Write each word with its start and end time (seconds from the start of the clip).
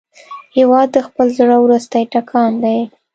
هېواد 0.57 0.87
د 0.91 0.97
خپل 1.07 1.27
زړه 1.37 1.55
وروستی 1.59 2.03
ټکان 2.13 2.51
دی. 2.63 2.79